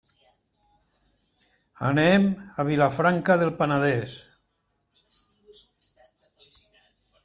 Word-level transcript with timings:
Anem 1.91 2.25
a 2.63 2.67
Vilafranca 2.71 3.37
del 3.45 3.55
Penedès. 3.63 4.19